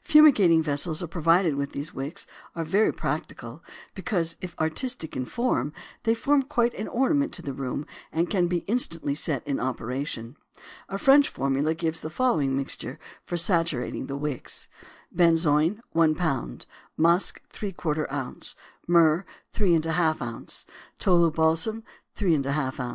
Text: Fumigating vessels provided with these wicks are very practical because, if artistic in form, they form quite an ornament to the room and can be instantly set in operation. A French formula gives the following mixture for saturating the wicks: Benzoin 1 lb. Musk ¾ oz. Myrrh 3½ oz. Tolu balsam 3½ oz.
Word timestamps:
Fumigating 0.00 0.62
vessels 0.62 1.02
provided 1.10 1.54
with 1.54 1.72
these 1.72 1.92
wicks 1.92 2.26
are 2.56 2.64
very 2.64 2.94
practical 2.94 3.62
because, 3.94 4.38
if 4.40 4.58
artistic 4.58 5.14
in 5.14 5.26
form, 5.26 5.70
they 6.04 6.14
form 6.14 6.42
quite 6.44 6.72
an 6.72 6.88
ornament 6.88 7.30
to 7.34 7.42
the 7.42 7.52
room 7.52 7.84
and 8.10 8.30
can 8.30 8.46
be 8.46 8.64
instantly 8.66 9.14
set 9.14 9.46
in 9.46 9.60
operation. 9.60 10.34
A 10.88 10.96
French 10.96 11.28
formula 11.28 11.74
gives 11.74 12.00
the 12.00 12.08
following 12.08 12.56
mixture 12.56 12.98
for 13.26 13.36
saturating 13.36 14.06
the 14.06 14.16
wicks: 14.16 14.66
Benzoin 15.14 15.82
1 15.90 16.14
lb. 16.14 16.64
Musk 16.96 17.42
¾ 17.54 18.06
oz. 18.08 18.56
Myrrh 18.86 19.26
3½ 19.52 20.22
oz. 20.22 20.64
Tolu 20.98 21.30
balsam 21.30 21.84
3½ 22.16 22.80
oz. 22.80 22.90